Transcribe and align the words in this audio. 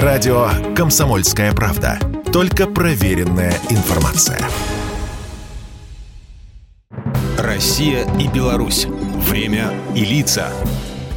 Радио 0.00 0.48
«Комсомольская 0.74 1.52
правда». 1.52 1.98
Только 2.32 2.66
проверенная 2.66 3.52
информация. 3.68 4.38
Россия 7.36 8.06
и 8.18 8.26
Беларусь. 8.26 8.86
Время 8.86 9.70
и 9.94 10.02
лица. 10.06 10.48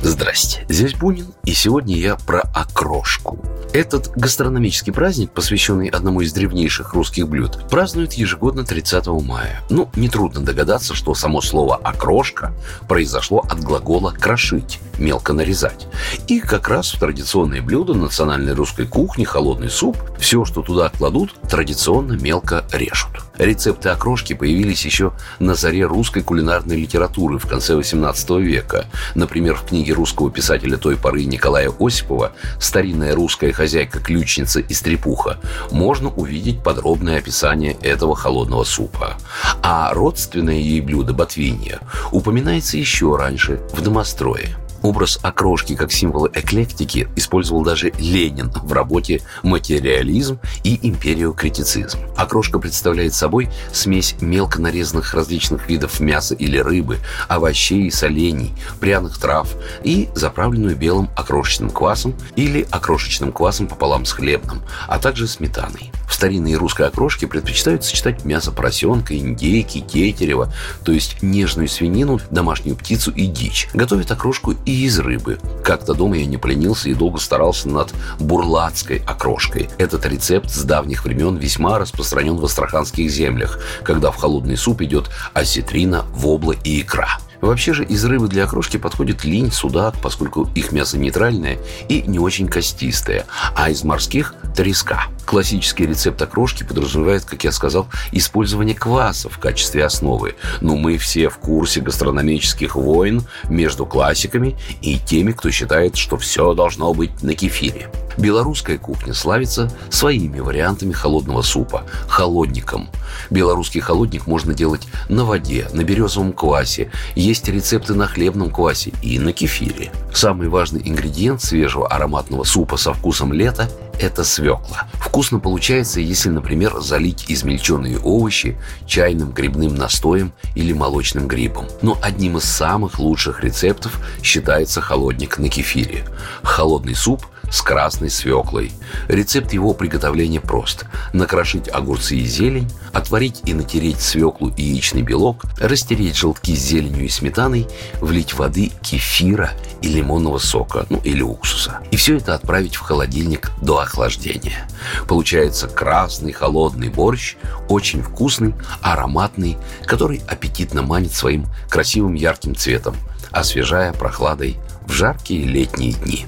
Здрасте, 0.05 0.63
здесь 0.69 0.93
Бунин, 0.93 1.33
и 1.45 1.53
сегодня 1.53 1.97
я 1.97 2.15
про 2.15 2.41
окрошку. 2.53 3.39
Этот 3.73 4.11
гастрономический 4.15 4.93
праздник, 4.93 5.31
посвященный 5.31 5.87
одному 5.87 6.21
из 6.21 6.31
древнейших 6.31 6.93
русских 6.93 7.27
блюд, 7.27 7.67
празднуют 7.71 8.13
ежегодно 8.13 8.63
30 8.63 9.07
мая. 9.23 9.63
Ну, 9.71 9.89
нетрудно 9.95 10.41
догадаться, 10.41 10.93
что 10.93 11.15
само 11.15 11.41
слово 11.41 11.77
«окрошка» 11.77 12.53
произошло 12.87 13.39
от 13.49 13.59
глагола 13.61 14.11
«крошить», 14.11 14.79
мелко 14.99 15.33
нарезать. 15.33 15.87
И 16.27 16.39
как 16.39 16.69
раз 16.69 16.93
в 16.93 16.99
традиционное 16.99 17.63
блюдо 17.63 17.95
национальной 17.95 18.53
русской 18.53 18.85
кухни 18.85 19.23
холодный 19.23 19.71
суп, 19.71 19.97
все, 20.25 20.43
что 20.43 20.63
туда 20.63 20.89
кладут, 20.89 21.35
традиционно 21.47 22.13
мелко 22.13 22.65
режут. 22.71 23.11
Рецепты 23.37 23.89
окрошки 23.89 24.33
появились 24.33 24.83
еще 24.83 25.13
на 25.37 25.53
заре 25.53 25.85
русской 25.85 26.23
кулинарной 26.23 26.77
литературы 26.77 27.37
в 27.37 27.45
конце 27.45 27.75
XVIII 27.75 28.41
века. 28.41 28.87
Например, 29.13 29.53
в 29.53 29.67
книге 29.67 29.93
русского 29.93 30.31
писателя 30.31 30.77
той 30.77 30.97
поры 30.97 31.25
Николая 31.25 31.71
Осипова 31.79 32.31
«Старинная 32.59 33.13
русская 33.13 33.53
хозяйка-ключница 33.53 34.61
и 34.61 34.73
стрепуха» 34.73 35.37
можно 35.69 36.09
увидеть 36.09 36.63
подробное 36.63 37.19
описание 37.19 37.73
этого 37.83 38.15
холодного 38.15 38.63
супа. 38.63 39.17
А 39.61 39.93
родственное 39.93 40.57
ей 40.57 40.81
блюдо 40.81 41.13
ботвинья 41.13 41.81
упоминается 42.11 42.77
еще 42.77 43.15
раньше, 43.15 43.61
в 43.73 43.81
домострое. 43.81 44.57
Образ 44.85 45.17
окрошки 45.23 45.73
как 45.75 45.91
символа 45.91 46.29
эклектики 46.31 47.07
использовал 47.15 47.63
даже 47.63 47.91
Ленин 47.97 48.51
в 48.51 48.71
работе 48.71 49.23
«Материализм 49.41 50.37
и 50.63 50.79
империокритицизм». 50.87 51.97
Окрошка 52.15 52.59
представляет 52.59 53.15
собой 53.15 53.49
смесь 53.73 54.13
мелко 54.21 54.61
нарезанных 54.61 55.15
различных 55.15 55.67
видов 55.67 55.99
мяса 55.99 56.35
или 56.35 56.59
рыбы, 56.59 56.99
овощей, 57.27 57.89
солений, 57.89 58.53
пряных 58.79 59.17
трав 59.17 59.55
и 59.83 60.07
заправленную 60.13 60.75
белым 60.75 61.09
окрошечным 61.17 61.71
квасом 61.71 62.13
или 62.35 62.67
окрошечным 62.69 63.31
квасом 63.31 63.65
пополам 63.67 64.05
с 64.05 64.11
хлебным, 64.11 64.61
а 64.87 64.99
также 64.99 65.27
сметаной. 65.27 65.91
В 66.07 66.13
старинной 66.13 66.53
русской 66.53 66.87
окрошке 66.87 67.27
предпочитают 67.27 67.83
сочетать 67.83 68.23
мясо 68.23 68.51
поросенка, 68.51 69.17
индейки, 69.17 69.81
тетерева, 69.81 70.53
то 70.83 70.91
есть 70.91 71.23
нежную 71.23 71.67
свинину, 71.67 72.19
домашнюю 72.29 72.77
птицу 72.77 73.11
и 73.11 73.25
дичь. 73.25 73.67
Готовят 73.73 74.11
окрошку 74.11 74.53
из 74.83 74.99
рыбы. 74.99 75.39
Как-то 75.63 75.93
дома 75.93 76.17
я 76.17 76.25
не 76.25 76.37
поленился 76.37 76.89
и 76.89 76.93
долго 76.93 77.19
старался 77.19 77.69
над 77.69 77.93
бурлацкой 78.19 79.01
окрошкой. 79.05 79.69
Этот 79.77 80.05
рецепт 80.05 80.49
с 80.49 80.63
давних 80.63 81.05
времен 81.05 81.37
весьма 81.37 81.79
распространен 81.79 82.35
в 82.35 82.45
астраханских 82.45 83.09
землях, 83.09 83.59
когда 83.83 84.11
в 84.11 84.17
холодный 84.17 84.57
суп 84.57 84.81
идет 84.81 85.09
осетрина, 85.33 86.05
вобла 86.13 86.55
и 86.63 86.81
икра. 86.81 87.17
Вообще 87.41 87.73
же 87.73 87.85
из 87.85 88.03
рыбы 88.05 88.27
для 88.27 88.45
окрошки 88.45 88.77
подходит 88.77 89.23
линь, 89.23 89.51
судак, 89.51 89.95
поскольку 90.01 90.49
их 90.55 90.71
мясо 90.71 90.97
нейтральное 90.97 91.59
и 91.89 92.01
не 92.01 92.17
очень 92.17 92.47
костистое, 92.47 93.25
а 93.55 93.69
из 93.69 93.83
морских– 93.83 94.33
треска. 94.55 95.03
Классический 95.25 95.87
рецепт 95.87 96.21
окрошки 96.21 96.63
подразумевает, 96.63 97.25
как 97.25 97.43
я 97.43 97.51
сказал, 97.51 97.87
использование 98.11 98.75
кваса 98.75 99.27
в 99.29 99.39
качестве 99.39 99.83
основы. 99.83 100.35
Но 100.61 100.75
мы 100.75 100.97
все 100.97 101.29
в 101.29 101.37
курсе 101.37 101.81
гастрономических 101.81 102.75
войн 102.75 103.23
между 103.49 103.85
классиками 103.85 104.55
и 104.81 104.99
теми, 104.99 105.31
кто 105.31 105.49
считает, 105.49 105.95
что 105.97 106.17
все 106.17 106.53
должно 106.53 106.93
быть 106.93 107.23
на 107.23 107.33
кефире. 107.33 107.89
Белорусская 108.17 108.77
кухня 108.77 109.13
славится 109.13 109.69
своими 109.89 110.39
вариантами 110.39 110.93
холодного 110.93 111.41
супа– 111.41 111.83
холодником. 112.07 112.89
Белорусский 113.29 113.81
холодник 113.81 114.27
можно 114.27 114.53
делать 114.53 114.87
на 115.09 115.25
воде, 115.25 115.67
на 115.73 115.83
березовом 115.83 116.31
квасе. 116.31 116.91
Есть 117.15 117.47
рецепты 117.49 117.93
на 117.93 118.07
хлебном 118.07 118.51
квасе 118.51 118.93
и 119.01 119.19
на 119.19 119.33
кефире. 119.33 119.91
Самый 120.13 120.47
важный 120.47 120.81
ингредиент 120.85 121.41
свежего 121.41 121.87
ароматного 121.87 122.43
супа 122.43 122.77
со 122.77 122.93
вкусом 122.93 123.33
лета 123.33 123.69
это 123.99 124.23
свекла. 124.23 124.87
Вкусно 124.93 125.39
получается, 125.39 125.99
если, 125.99 126.29
например, 126.29 126.79
залить 126.79 127.25
измельченные 127.27 127.99
овощи 127.99 128.57
чайным 128.85 129.31
грибным 129.31 129.75
настоем 129.75 130.33
или 130.55 130.73
молочным 130.73 131.27
грибом. 131.27 131.67
Но 131.81 131.97
одним 132.01 132.37
из 132.37 132.43
самых 132.43 132.99
лучших 132.99 133.43
рецептов 133.43 133.99
считается 134.21 134.81
холодник 134.81 135.37
на 135.37 135.49
кефире. 135.49 136.05
Холодный 136.43 136.95
суп 136.95 137.25
с 137.51 137.61
красной 137.61 138.09
свеклой. 138.09 138.71
Рецепт 139.07 139.53
его 139.53 139.73
приготовления 139.73 140.41
прост. 140.41 140.85
Накрошить 141.13 141.69
огурцы 141.69 142.17
и 142.17 142.25
зелень, 142.25 142.71
отварить 142.93 143.41
и 143.45 143.53
натереть 143.53 144.01
свеклу 144.01 144.53
и 144.55 144.63
яичный 144.63 145.01
белок, 145.01 145.43
растереть 145.59 146.15
желтки 146.15 146.55
с 146.55 146.59
зеленью 146.59 147.05
и 147.05 147.09
сметаной, 147.09 147.67
влить 148.01 148.33
воды, 148.33 148.71
кефира 148.81 149.51
и 149.81 149.87
лимонного 149.87 150.37
сока, 150.37 150.85
ну 150.89 150.99
или 151.03 151.21
уксуса. 151.21 151.79
И 151.91 151.97
все 151.97 152.17
это 152.17 152.35
отправить 152.35 152.75
в 152.75 152.81
холодильник 152.81 153.51
до 153.61 153.79
охлаждения. 153.79 154.67
Получается 155.07 155.67
красный 155.67 156.31
холодный 156.31 156.89
борщ, 156.89 157.35
очень 157.69 158.01
вкусный, 158.01 158.53
ароматный, 158.81 159.57
который 159.85 160.21
аппетитно 160.27 160.81
манит 160.81 161.13
своим 161.13 161.45
красивым 161.69 162.13
ярким 162.13 162.55
цветом, 162.55 162.95
освежая 163.31 163.93
прохладой 163.93 164.57
в 164.87 164.91
жаркие 164.91 165.45
летние 165.45 165.93
дни. 165.93 166.27